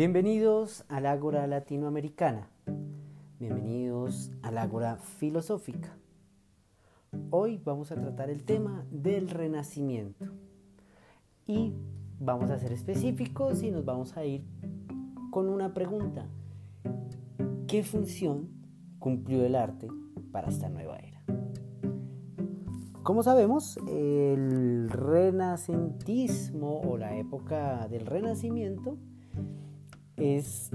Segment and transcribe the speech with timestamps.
[0.00, 2.48] Bienvenidos al Ágora Latinoamericana.
[3.38, 5.94] Bienvenidos al Ágora Filosófica.
[7.28, 10.24] Hoy vamos a tratar el tema del renacimiento.
[11.46, 11.74] Y
[12.18, 14.42] vamos a ser específicos y nos vamos a ir
[15.30, 16.26] con una pregunta.
[17.68, 18.48] ¿Qué función
[18.98, 19.88] cumplió el arte
[20.32, 21.22] para esta nueva era?
[23.02, 28.96] Como sabemos, el renacentismo o la época del renacimiento
[30.20, 30.70] es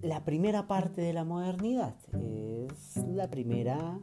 [0.00, 3.98] la primera parte de la modernidad, es la primera,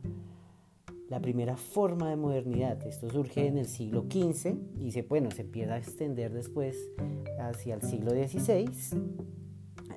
[1.09, 2.85] la primera forma de modernidad.
[2.85, 6.77] Esto surge en el siglo XV y se, bueno, se empieza a extender después
[7.39, 8.69] hacia el siglo XVI.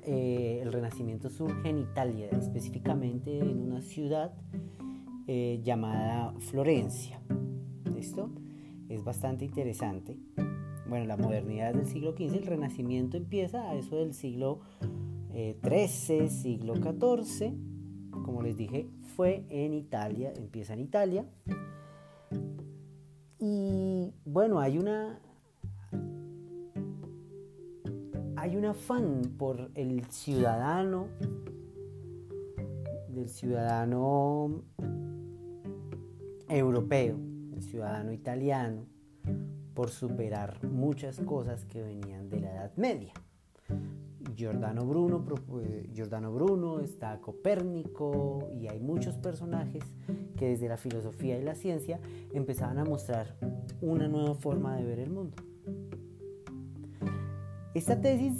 [0.03, 4.33] Eh, el Renacimiento surge en Italia, específicamente en una ciudad
[5.27, 7.19] eh, llamada Florencia.
[7.93, 8.29] ¿Listo?
[8.87, 10.19] Es bastante interesante
[10.87, 14.59] bueno, la modernidad del siglo XV, el renacimiento empieza a eso del siglo
[15.31, 17.53] XIII, eh, siglo XIV,
[18.23, 21.25] como les dije, fue en Italia, empieza en Italia.
[23.39, 25.19] Y bueno, hay una
[28.37, 31.07] hay un afán por el ciudadano
[33.09, 34.61] del ciudadano
[36.47, 37.17] europeo,
[37.53, 38.85] el ciudadano italiano,
[39.75, 43.13] por superar muchas cosas que venían de la Edad Media.
[44.35, 45.23] Giordano Bruno,
[45.61, 49.83] eh, Giordano Bruno, está Copérnico y hay muchos personajes
[50.37, 51.99] que desde la filosofía y la ciencia
[52.33, 53.35] empezaban a mostrar
[53.81, 55.35] una nueva forma de ver el mundo.
[57.73, 58.39] Esta tesis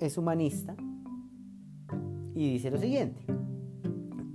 [0.00, 0.74] es humanista
[2.34, 3.22] y dice lo siguiente.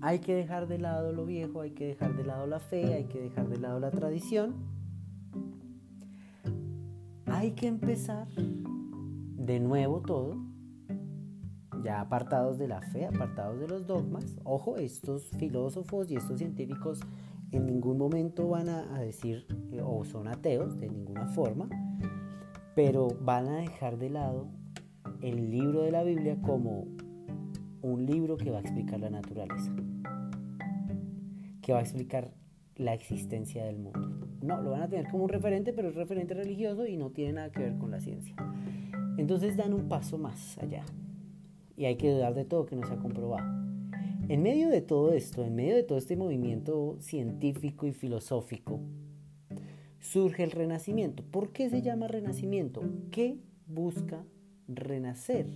[0.02, 3.06] Hay que dejar de lado lo viejo, hay que dejar de lado la fe, hay
[3.06, 4.73] que dejar de lado la tradición
[7.44, 10.38] hay que empezar de nuevo todo,
[11.84, 14.38] ya apartados de la fe, apartados de los dogmas.
[14.46, 17.02] Ojo, estos filósofos y estos científicos
[17.52, 19.46] en ningún momento van a, decir
[19.84, 21.68] o son ateos de ninguna forma,
[22.76, 24.48] pero van a dejar de lado
[25.22, 26.88] el libro de la Biblia como
[27.82, 29.76] un libro que va a explicar la naturaleza,
[31.62, 32.32] que va a explicar
[32.78, 34.23] la existencia del mundo.
[34.44, 37.32] No, lo van a tener como un referente, pero es referente religioso y no tiene
[37.32, 38.36] nada que ver con la ciencia.
[39.18, 40.84] Entonces dan un paso más allá.
[41.78, 43.48] Y hay que dudar de todo que no se ha comprobado.
[44.28, 48.82] En medio de todo esto, en medio de todo este movimiento científico y filosófico,
[50.02, 51.24] surge el renacimiento.
[51.24, 52.82] ¿Por qué se llama renacimiento?
[53.12, 54.26] ¿Qué busca
[54.68, 55.48] renacer?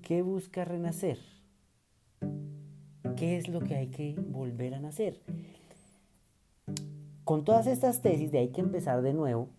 [0.00, 1.18] ¿Qué busca renacer?
[3.14, 5.20] ¿Qué es lo que hay que volver a nacer?
[7.28, 9.50] Con todas estas tesis de hay que empezar de nuevo,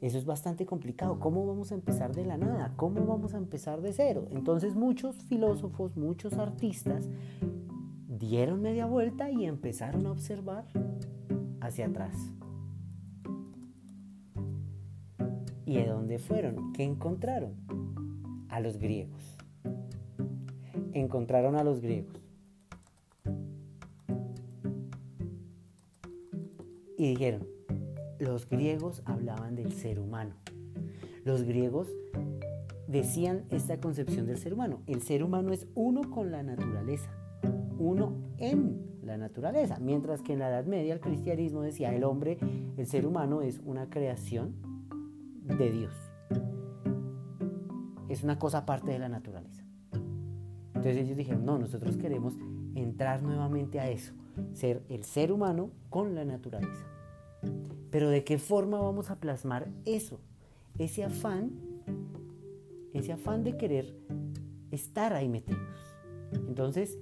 [0.00, 1.20] eso es bastante complicado.
[1.20, 2.72] ¿Cómo vamos a empezar de la nada?
[2.76, 4.26] ¿Cómo vamos a empezar de cero?
[4.30, 7.10] Entonces muchos filósofos, muchos artistas
[8.08, 10.64] dieron media vuelta y empezaron a observar
[11.60, 12.16] hacia atrás.
[15.66, 16.72] ¿Y de dónde fueron?
[16.72, 17.52] ¿Qué encontraron?
[18.48, 19.36] A los griegos.
[20.94, 22.19] Encontraron a los griegos.
[27.00, 27.46] Y dijeron,
[28.18, 30.34] los griegos hablaban del ser humano.
[31.24, 31.88] Los griegos
[32.88, 34.82] decían esta concepción del ser humano.
[34.86, 37.10] El ser humano es uno con la naturaleza,
[37.78, 39.78] uno en la naturaleza.
[39.80, 42.36] Mientras que en la Edad Media el cristianismo decía el hombre,
[42.76, 44.56] el ser humano es una creación
[45.44, 45.94] de Dios.
[48.10, 49.64] Es una cosa aparte de la naturaleza.
[50.74, 52.34] Entonces ellos dijeron, no, nosotros queremos
[52.74, 54.12] entrar nuevamente a eso,
[54.52, 56.89] ser el ser humano con la naturaleza.
[57.90, 60.20] Pero ¿de qué forma vamos a plasmar eso?
[60.78, 61.50] Ese afán,
[62.94, 63.94] ese afán de querer
[64.70, 65.60] estar ahí metidos.
[66.32, 66.98] Entonces,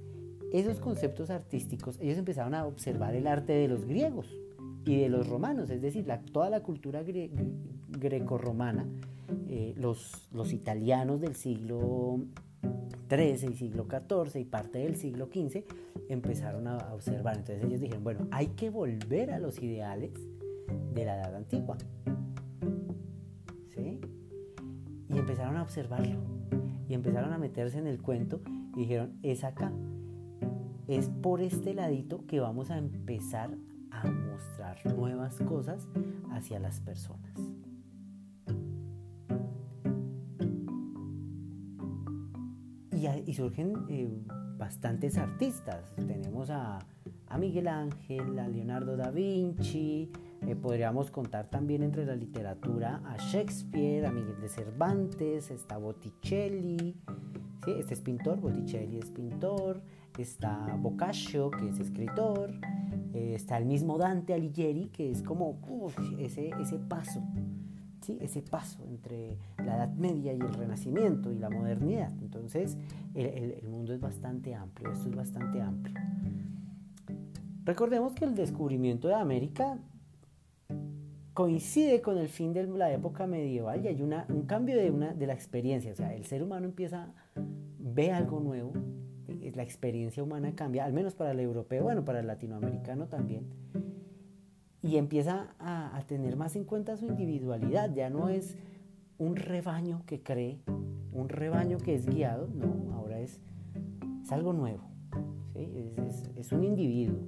[0.51, 4.27] esos conceptos artísticos, ellos empezaron a observar el arte de los griegos
[4.85, 7.03] y de los romanos, es decir, toda la cultura
[7.89, 8.87] greco-romana,
[9.47, 12.19] eh, los, los italianos del siglo
[13.09, 15.63] XIII y siglo XIV y parte del siglo XV
[16.09, 17.37] empezaron a observar.
[17.37, 20.11] Entonces ellos dijeron, bueno, hay que volver a los ideales
[20.93, 21.77] de la edad antigua.
[23.69, 24.01] ¿Sí?
[25.09, 26.19] Y empezaron a observarlo.
[26.87, 28.41] Y empezaron a meterse en el cuento
[28.75, 29.71] y dijeron, es acá.
[30.87, 33.55] Es por este ladito que vamos a empezar
[33.91, 35.87] a mostrar nuevas cosas
[36.31, 37.33] hacia las personas.
[43.25, 44.09] Y, surgen eh,
[44.57, 45.95] bastantes artistas.
[45.95, 46.79] Tenemos a,
[47.27, 50.11] a Miguel Ángel, a Leonardo da Vinci,
[50.47, 56.95] Eh, podríamos contar también entre la literatura a Shakespeare, a Miguel de Cervantes, está Botticelli,
[57.65, 57.71] ¿sí?
[57.77, 59.81] este es pintor, Botticelli es pintor,
[60.17, 62.51] está Boccaccio, que es escritor,
[63.13, 65.59] eh, está el mismo Dante Alighieri, que es como
[66.17, 67.21] ese, ese paso,
[68.01, 68.17] ¿sí?
[68.21, 72.13] ese paso entre la Edad Media y el Renacimiento y la modernidad.
[72.21, 72.77] Entonces,
[73.13, 75.95] el, el mundo es bastante amplio, esto es bastante amplio.
[77.65, 79.77] Recordemos que el descubrimiento de América
[81.33, 85.13] coincide con el fin de la época medieval y hay una, un cambio de, una,
[85.13, 85.91] de la experiencia.
[85.91, 87.13] O sea, el ser humano empieza,
[87.79, 88.73] ve algo nuevo,
[89.27, 93.47] eh, la experiencia humana cambia, al menos para el europeo, bueno, para el latinoamericano también,
[94.81, 97.93] y empieza a, tener más en cuenta su individualidad.
[97.93, 98.57] Ya no es
[99.17, 100.61] un rebaño que cree,
[101.11, 103.41] un rebaño que es guiado, no, ahora es,
[104.23, 104.83] es algo nuevo,
[105.53, 105.69] ¿sí?
[106.35, 107.19] es un individuo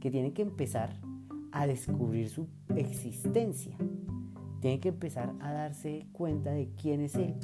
[0.00, 1.07] que tiene que empezar
[1.52, 3.76] a descubrir su existencia.
[4.60, 7.34] Tiene que empezar a darse cuenta de quién es Él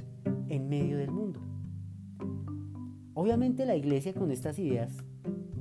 [0.49, 1.41] en medio del mundo.
[3.15, 5.05] Obviamente la iglesia con estas ideas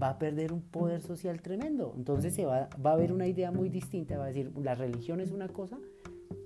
[0.02, 1.94] va a perder un poder social tremendo.
[1.96, 4.18] Entonces se va, va a haber una idea muy distinta.
[4.18, 5.78] Va a decir, la religión es una cosa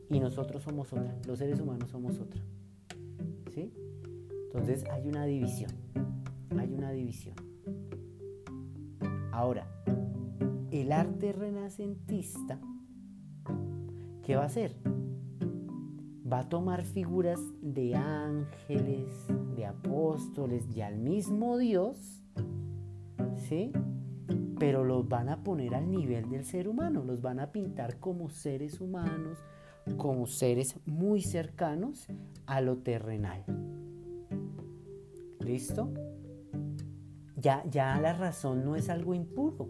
[0.09, 1.15] y nosotros somos otra.
[1.25, 2.41] Los seres humanos somos otra.
[3.53, 3.71] ¿Sí?
[4.45, 5.71] Entonces hay una división.
[6.57, 7.35] Hay una división.
[9.31, 9.67] Ahora,
[10.81, 12.59] el arte renacentista,
[14.23, 14.75] ¿qué va a hacer?
[16.31, 19.25] Va a tomar figuras de ángeles,
[19.55, 22.21] de apóstoles y al mismo Dios,
[23.37, 23.71] ¿sí?
[24.59, 28.29] Pero los van a poner al nivel del ser humano, los van a pintar como
[28.29, 29.39] seres humanos,
[29.97, 32.07] como seres muy cercanos
[32.45, 33.43] a lo terrenal.
[35.39, 35.91] ¿Listo?
[37.35, 39.69] Ya, ya la razón no es algo impuro,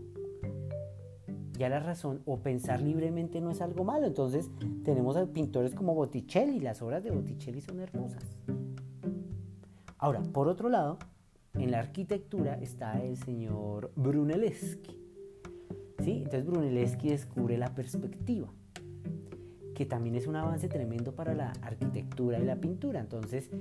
[1.57, 4.07] ya la razón o pensar libremente no es algo malo.
[4.07, 4.49] Entonces
[4.83, 8.23] tenemos a pintores como Botticelli, las obras de Botticelli son hermosas.
[9.97, 10.99] Ahora, por otro lado,
[11.55, 14.95] en la arquitectura está el señor Brunelleschi.
[16.03, 16.17] ¿Sí?
[16.17, 18.47] Entonces Brunelleschi descubre la perspectiva,
[19.77, 22.99] que también es un avance tremendo para la arquitectura y la pintura.
[22.99, 23.51] Entonces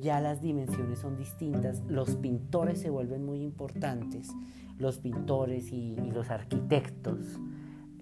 [0.00, 4.32] ya las dimensiones son distintas, los pintores se vuelven muy importantes
[4.78, 7.40] los pintores y, los arquitectos.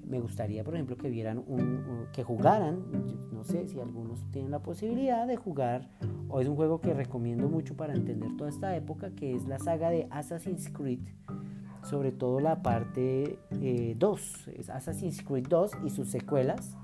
[0.07, 2.85] Me gustaría, por ejemplo, que vieran un, que jugaran,
[3.33, 5.89] no sé si algunos tienen la posibilidad de jugar,
[6.29, 9.59] o es un juego que recomiendo mucho para entender toda esta época, que es la
[9.59, 11.01] saga de Assassin's Creed,
[11.85, 16.77] sobre todo la parte 2, eh, es Assassin's Creed 2 y sus secuelas,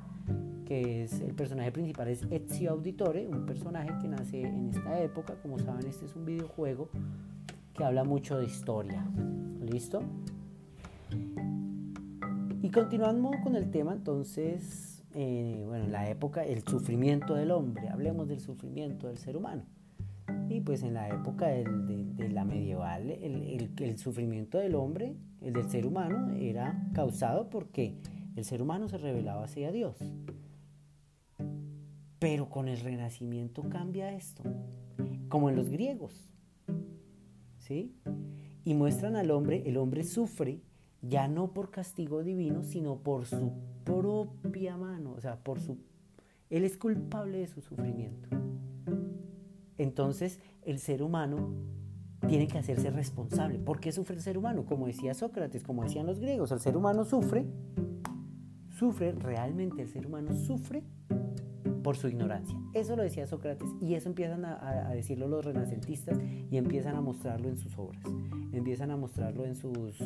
[0.65, 5.35] que es el personaje principal es Ezio Auditore, un personaje que nace en esta época,
[5.43, 6.89] como saben este es un videojuego
[7.75, 9.05] que habla mucho de historia.
[9.61, 10.03] ¿Listo?
[12.63, 17.89] Y continuando con el tema, entonces, eh, bueno, en la época, el sufrimiento del hombre,
[17.89, 19.65] hablemos del sufrimiento del ser humano.
[20.49, 25.69] Y pues en la época de, la medieval, el, el, sufrimiento del hombre, el del
[25.69, 27.97] ser humano, era causado porque
[28.37, 29.97] el ser humano se rebelaba hacia Dios.
[32.23, 34.43] Pero con el renacimiento cambia esto,
[35.29, 36.31] como en los griegos.
[37.59, 37.95] ¿Sí?
[38.65, 40.61] y muestran al hombre, el hombre sufre
[41.01, 43.53] ya no por castigo divino, sino por su
[43.85, 45.79] propia mano, o sea, por su
[46.49, 48.29] él es culpable de su sufrimiento.
[49.79, 51.55] Entonces, el ser humano
[52.29, 53.59] tiene que hacerse responsable.
[53.59, 54.67] ¿Por qué sufre el ser humano?
[54.67, 57.47] Como decía Sócrates, como decían los griegos, el ser humano sufre,
[58.69, 60.85] sufre, realmente el ser humano sufre
[61.83, 62.57] por su ignorancia.
[62.75, 66.19] Eso lo decía Sócrates y eso empiezan a, decirlo los renacentistas
[66.51, 68.05] y empiezan a mostrarlo en sus obras,
[68.53, 69.99] empiezan a mostrarlo en sus,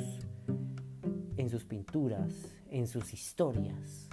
[1.37, 4.09] en sus pinturas, en sus historias.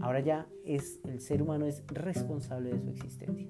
[0.00, 3.48] Ahora ya es el ser humano es responsable de su existencia.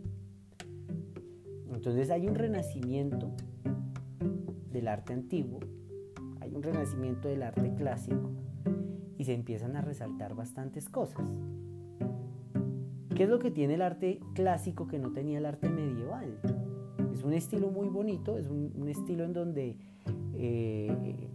[1.73, 3.33] Entonces hay un renacimiento
[4.71, 5.61] del arte antiguo,
[6.41, 8.31] hay un renacimiento del arte clásico
[9.21, 11.29] y se empiezan a resaltar bastantes cosas.
[13.15, 16.41] ¿Qué es lo que tiene el arte clásico que no tenía el arte medieval?
[17.13, 19.77] Es un estilo muy bonito, es un, estilo en donde
[20.39, 21.29] eh,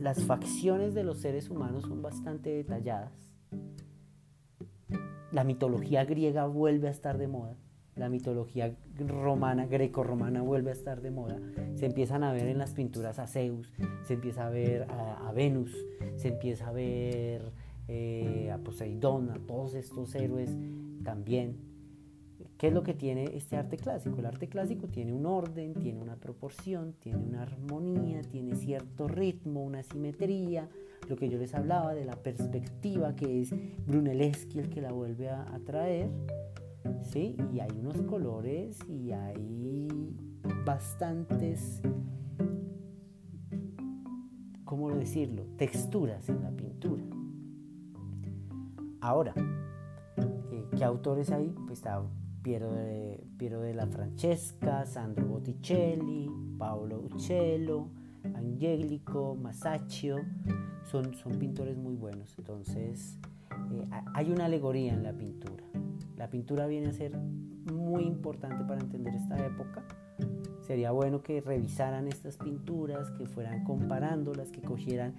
[0.00, 3.12] las facciones de los seres humanos son bastante detalladas.
[5.30, 7.56] La mitología griega vuelve a estar de moda.
[7.98, 11.40] La mitología romana, greco-romana vuelve a estar de moda.
[11.74, 13.72] Se empiezan a ver en las pinturas a Zeus,
[14.04, 15.76] se empieza a ver a, Venus,
[16.16, 17.52] se empieza a ver
[17.88, 20.56] eh, a Poseidón, a todos estos héroes
[21.02, 21.56] también.
[22.56, 24.18] ¿Qué es lo que tiene este arte clásico?
[24.18, 29.62] El arte clásico tiene un orden, tiene una proporción, tiene una armonía, tiene cierto ritmo,
[29.62, 30.68] una simetría,
[31.08, 33.54] lo que yo les hablaba de la perspectiva que es
[33.86, 36.10] Brunelleschi el que la vuelve a, a traer,
[37.02, 37.36] ¿sí?
[37.52, 39.88] Y hay unos colores y hay
[40.64, 41.80] bastantes,
[44.64, 47.04] ¿cómo decirlo?, texturas en la pintura.
[49.00, 49.34] Ahora,
[50.50, 51.54] eh, ¿qué autores hay?
[51.66, 52.02] Pues está
[52.42, 57.88] Piero de, Piero la Francesca, Sandro Botticelli, Paolo Uccello,
[58.34, 60.18] Angelico, Masaccio,
[60.84, 62.34] son, son pintores muy buenos.
[62.38, 63.18] Entonces,
[63.72, 65.64] eh, hay una alegoría en la pintura.
[66.16, 67.16] La pintura viene a ser
[67.72, 69.84] muy importante para entender esta época.
[70.62, 75.14] Sería bueno que revisaran estas pinturas, que fueran comparándolas, que cogieran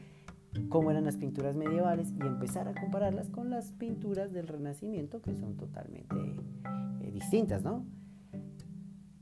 [0.69, 5.35] cómo eran las pinturas medievales y empezar a compararlas con las pinturas del Renacimiento, que
[5.35, 6.15] son totalmente
[7.01, 7.85] eh, distintas, ¿no?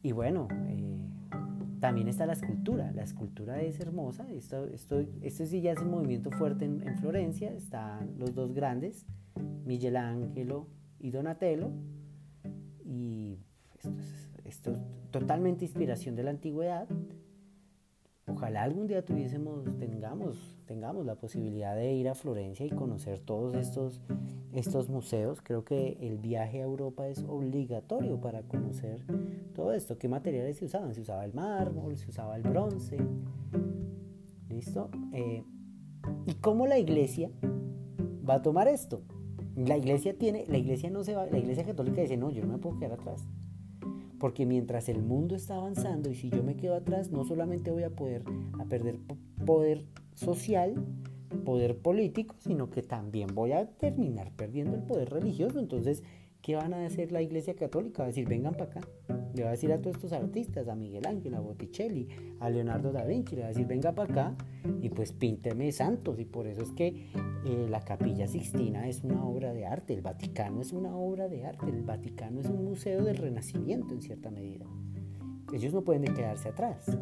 [0.04, 0.87] Y bueno, eh,
[1.80, 2.92] también está la escultura.
[2.92, 4.28] La escultura es hermosa.
[4.32, 7.52] Esto, esto, esto sí ya es un movimiento fuerte en, en Florencia.
[7.54, 9.06] Están los dos grandes,
[9.66, 10.68] Michelangelo
[11.00, 11.72] y Donatello.
[12.84, 13.38] Y
[13.76, 14.80] esto es, esto es
[15.12, 16.88] totalmente inspiración de la antigüedad.
[18.30, 23.56] Ojalá algún día tuviésemos, tengamos, tengamos la posibilidad de ir a Florencia y conocer todos
[23.56, 24.02] estos,
[24.54, 25.42] estos museos.
[25.42, 29.00] Creo que el viaje a Europa es obligatorio para conocer
[29.56, 29.98] todo esto.
[29.98, 30.94] ¿Qué materiales se usaban?
[30.94, 32.98] Se usaba el mármol, se usaba el bronce.
[34.50, 34.90] ¿Listo?
[35.14, 35.46] Eh,
[36.26, 37.32] ¿Y cómo la iglesia
[38.30, 39.04] va a tomar esto?
[39.56, 42.54] La iglesia tiene, la iglesia no se va, la iglesia católica dice, no, yo no
[42.54, 43.26] me puedo quedar atrás.
[44.20, 47.84] Porque mientras el mundo está avanzando y si yo me quedo atrás, no solamente voy
[47.84, 48.24] a poder
[48.60, 49.00] a perder
[49.46, 50.74] poder social,
[51.46, 55.60] poder político, sino que también voy a terminar perdiendo el poder religioso.
[55.60, 56.04] Entonces,
[56.42, 58.00] ¿qué van a hacer la Iglesia Católica?
[58.00, 58.82] Va a decir, vengan para acá.
[59.38, 62.08] Le va a decir a todos estos artistas, a Miguel Ángel, a Botticelli,
[62.40, 64.36] a Leonardo da Vinci, le va a decir, venga para acá
[64.82, 66.20] y pues pínteme santos.
[66.20, 66.88] Y por eso es que
[67.46, 71.46] eh, la Capilla Sixtina es una obra de arte, el Vaticano es una obra de
[71.46, 74.66] arte, el Vaticano es un museo del Renacimiento en cierta medida.
[75.54, 76.98] Ellos no pueden quedarse atrás.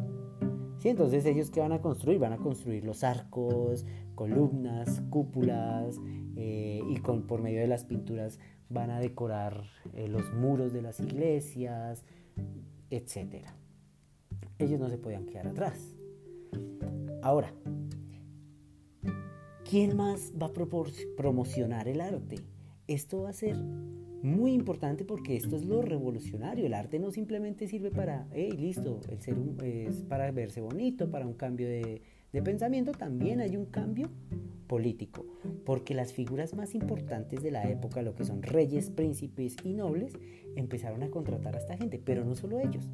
[0.78, 0.90] ¿Sí?
[0.90, 2.18] Entonces ellos qué van a construir?
[2.18, 5.98] Van a construir los arcos, columnas, cúpulas
[6.36, 8.38] eh, y con, por medio de las pinturas
[8.68, 9.64] van a decorar
[9.94, 12.04] eh, los muros de las iglesias,
[12.90, 13.46] etc.
[14.58, 15.96] Ellos no se podían quedar atrás.
[17.22, 17.52] Ahora,
[19.68, 20.52] ¿quién más va a
[21.16, 22.36] promocionar el arte?
[22.86, 23.56] Esto va a ser
[24.22, 26.66] muy importante porque esto es lo revolucionario.
[26.66, 31.26] El arte no simplemente sirve para, hey, listo, el ser es para verse bonito, para
[31.26, 32.02] un cambio de,
[32.32, 34.10] de pensamiento, también hay un cambio
[34.66, 35.24] político,
[35.64, 40.18] porque las figuras más importantes de la época, lo que son reyes, príncipes y nobles,
[40.56, 42.90] empezaron a contratar a esta gente, pero no solo ellos,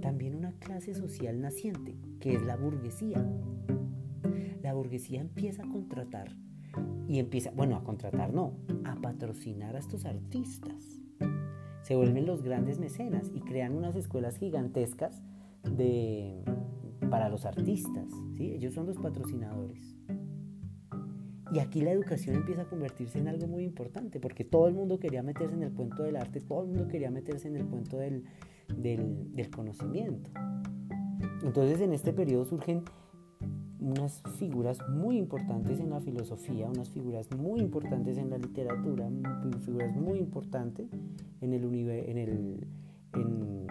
[0.00, 3.24] también una clase social naciente, que es la burguesía.
[4.62, 6.28] La burguesía empieza a contratar
[7.08, 8.54] y empieza, bueno, a contratar no,
[8.84, 11.02] a patrocinar a estos artistas.
[11.82, 15.22] Se vuelven los grandes mecenas y crean unas escuelas gigantescas
[15.62, 16.42] de,
[17.10, 18.08] para los artistas.
[18.36, 18.52] ¿sí?
[18.52, 19.95] Ellos son los patrocinadores.
[21.56, 24.98] Y aquí la educación empieza a convertirse en algo muy importante, porque todo el mundo
[24.98, 27.96] quería meterse en el cuento del arte, todo el mundo quería meterse en el cuento
[27.96, 28.24] del,
[28.76, 30.28] del, conocimiento.
[31.42, 32.82] Entonces en este periodo surgen
[33.80, 39.08] unas figuras muy importantes en la filosofía, unas figuras muy importantes en la literatura,
[39.64, 40.90] figuras muy importantes
[41.40, 42.18] en el en
[43.14, 43.66] en,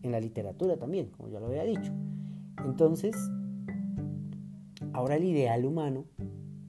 [0.00, 1.92] en la literatura también, como ya lo había dicho.
[2.64, 3.14] Entonces,
[4.94, 6.06] ahora el ideal humano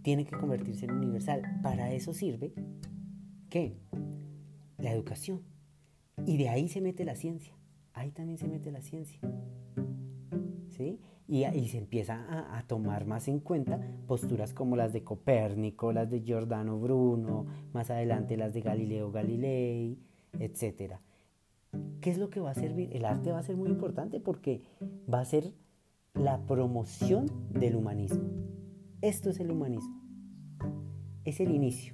[0.07, 1.41] tiene que convertirse en universal.
[1.61, 2.53] Para eso sirve,
[3.49, 3.75] ¿qué?
[4.77, 5.41] La educación.
[6.25, 7.53] Y de ahí se mete la ciencia.
[7.91, 9.19] Ahí también se mete la ciencia.
[10.69, 11.01] ¿Sí?
[11.27, 16.09] Y, se empieza a, a, tomar más en cuenta posturas como las de Copérnico, las
[16.09, 19.99] de Giordano Bruno, más adelante las de Galileo Galilei,
[20.39, 21.01] etc.
[21.99, 22.95] ¿Qué es lo que va a servir?
[22.95, 24.61] El arte va a ser muy importante porque
[25.13, 25.51] va a ser
[26.13, 28.23] la promoción del humanismo.
[29.01, 29.96] Esto es el humanismo
[31.27, 31.93] es el inicio.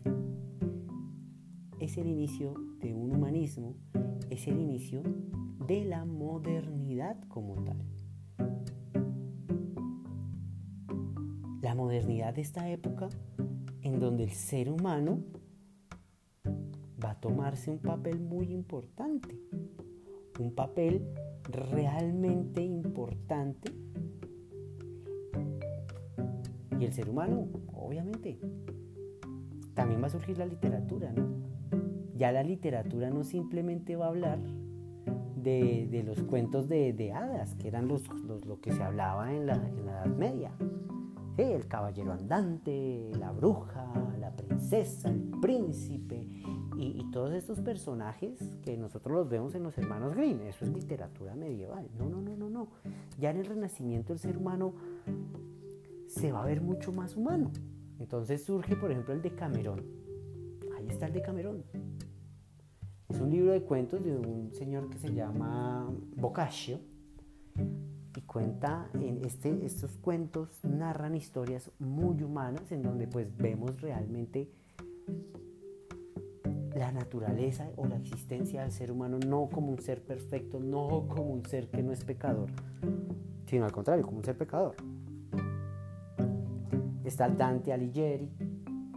[1.79, 3.73] Es el inicio de un humanismo,
[4.29, 5.01] es el inicio
[5.65, 7.81] de la modernidad como tal.
[11.63, 13.09] La modernidad de esta época
[13.81, 15.23] en donde el ser humano
[17.03, 19.35] va a tomarse un papel muy importante,
[20.39, 21.07] un papel
[21.45, 23.73] realmente importante.
[26.79, 28.39] Y el ser humano, obviamente,
[29.73, 31.27] también va a surgir la literatura, ¿no?
[32.15, 34.39] Ya la literatura no simplemente va a hablar
[35.43, 38.07] de, los cuentos de, hadas, que eran los,
[38.45, 40.51] lo que se hablaba en la, Edad Media,
[41.37, 46.27] el caballero andante, la bruja, la princesa, el príncipe
[46.77, 50.41] y, y, todos estos personajes que nosotros los vemos en los hermanos Grimm.
[50.41, 51.87] Eso es literatura medieval.
[51.97, 52.67] No, no, no, no, no.
[53.19, 54.73] Ya en el Renacimiento el ser humano
[56.07, 57.51] se va a ver mucho más humano.
[58.03, 59.81] Entonces surge, por ejemplo, el de Camerón.
[60.77, 61.63] Ahí está el de Camerón.
[63.07, 66.81] Es un libro de cuentos de un señor que se llama Boccaccio
[67.55, 74.51] y cuenta en este, estos cuentos narran historias muy humanas en donde pues vemos realmente
[76.75, 81.31] la naturaleza o la existencia del ser humano no como un ser perfecto, no como
[81.31, 82.49] un ser que no es pecador,
[83.45, 84.75] sino al contrario, como un ser pecador.
[87.03, 88.31] Está Dante Alighieri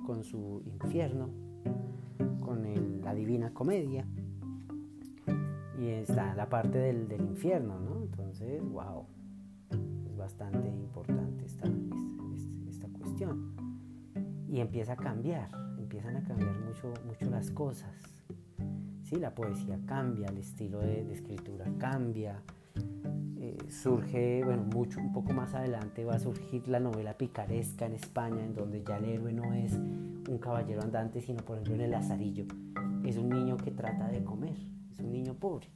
[0.07, 1.29] con su infierno,
[2.41, 2.63] con
[3.03, 4.07] la Divina Comedia,
[5.79, 8.03] y está la parte del, infierno, ¿no?
[8.03, 9.07] Entonces, wow,
[10.07, 11.69] es bastante importante esta,
[12.69, 13.55] esta, cuestión.
[14.49, 17.95] Y empieza a cambiar, empiezan a cambiar mucho, mucho las cosas.
[19.03, 22.43] Sí, la poesía cambia, el estilo de, escritura cambia.
[23.69, 28.45] Surge, bueno, mucho, un poco más adelante va a surgir la novela picaresca en España,
[28.45, 31.91] en donde ya el héroe no es un caballero andante, sino por ejemplo en el
[31.91, 32.47] Lazarillo.
[33.05, 34.57] Es un niño que trata de comer,
[34.91, 35.69] es un niño pobre.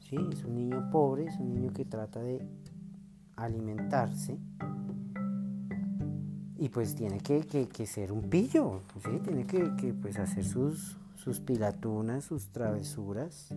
[0.00, 0.16] ¿Sí?
[0.32, 2.46] Es un niño pobre, es un niño que trata de
[3.36, 4.38] alimentarse
[6.62, 9.18] y pues tiene que, ser un pillo, ¿sí?
[9.24, 13.52] tiene que, pues hacer sus, sus pilatunas, sus travesuras.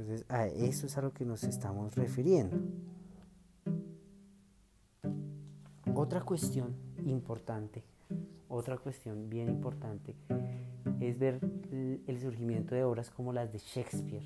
[0.00, 2.56] Entonces a eso es a lo que nos estamos refiriendo.
[5.94, 7.84] Otra cuestión importante,
[8.48, 10.16] otra cuestión bien importante
[11.00, 11.38] es ver
[12.06, 14.24] el surgimiento de obras como las de Shakespeare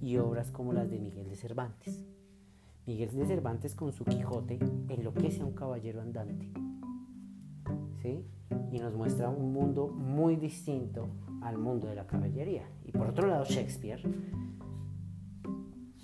[0.00, 2.04] y obras como las de Miguel de Cervantes.
[2.86, 6.48] Miguel de Cervantes con su Quijote enloquece a un caballero andante.
[8.02, 8.24] ¿sí?
[8.70, 11.08] Y nos muestra un mundo muy distinto
[11.42, 12.68] al mundo de la caballería.
[12.84, 14.00] Y por otro lado, Shakespeare.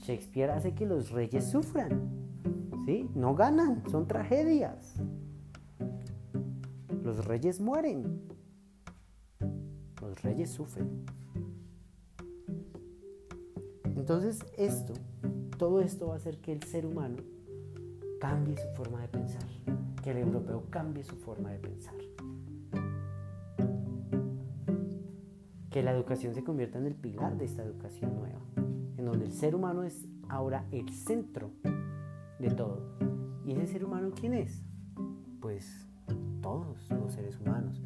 [0.03, 2.11] Shakespeare hace que los reyes sufran.
[2.85, 3.09] ¿sí?
[3.15, 4.95] No ganan, son tragedias.
[7.03, 8.23] Los reyes mueren
[10.03, 11.07] los reyes sufren.
[13.97, 14.93] Entonces esto,
[15.59, 17.17] todo esto va a hacer que el ser humano
[18.21, 19.45] cambie su forma de pensar,
[20.03, 21.95] que el europeo cambie su forma de pensar.
[25.71, 28.41] Que la educación se convierta en el pilar de esta educación nueva,
[29.05, 31.51] donde el ser humano es ahora el centro
[32.39, 32.97] de todo.
[33.45, 34.63] ¿Y ese ser humano quién es?
[35.41, 35.87] Pues
[36.41, 37.81] todos los seres humanos.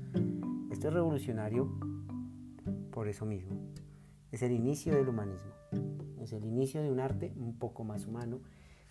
[0.70, 1.70] Este revolucionario
[2.90, 3.56] por eso mismo.
[4.32, 5.52] Es el inicio del humanismo.
[6.20, 8.40] Es el inicio de un arte un poco más humano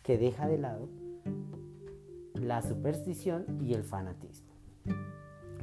[0.03, 0.89] que deja de lado
[2.33, 4.53] la superstición y el fanatismo.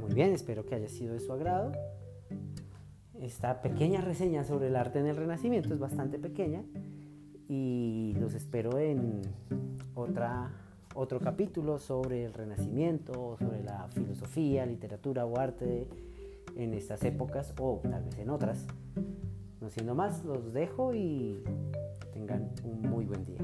[0.01, 1.71] Muy bien, espero que haya sido de su agrado.
[3.23, 6.61] Esta pequeña reseña sobre el arte en el Renacimiento es bastante pequeña
[7.47, 9.21] y los espero en
[9.95, 10.51] otra,
[10.93, 15.87] otro capítulo sobre el Renacimiento, sobre la filosofía, literatura o arte
[16.57, 18.67] en estas épocas o tal vez en otras.
[19.61, 21.41] No siendo más, los dejo y
[22.11, 23.39] tengan un muy buen día.